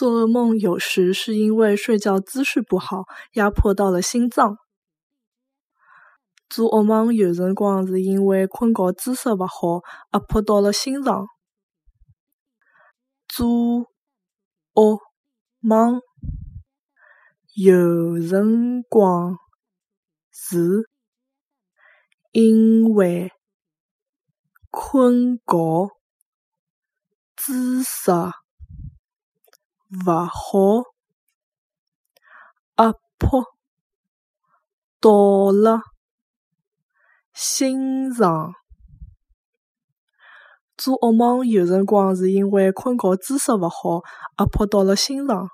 [0.00, 4.56] 做噩梦有时是因为睡觉姿势不好，压迫到了心脏。
[6.48, 9.82] 做噩梦有辰光是因为困觉姿势勿好，
[10.14, 11.26] 压迫到了心脏。
[13.28, 13.46] 做
[14.72, 15.00] 噩
[15.58, 16.00] 梦
[17.54, 19.36] 有辰光
[20.30, 20.88] 是
[22.32, 23.30] 因为
[24.70, 25.90] 困觉
[27.36, 28.10] 姿势
[29.90, 30.84] 勿好，
[32.76, 33.44] 压迫
[35.00, 35.80] 到了
[37.34, 38.52] 心脏。
[40.76, 44.00] 做噩梦有辰光是因为困觉姿势勿好，
[44.38, 45.48] 压迫到了心脏。